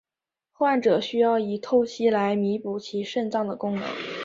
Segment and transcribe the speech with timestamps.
[0.51, 3.85] 患者需要以透析来弥补其肾脏的功能。